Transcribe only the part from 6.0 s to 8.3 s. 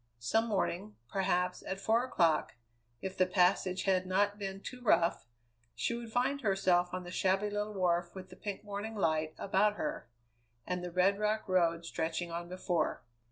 find herself on the shabby little wharf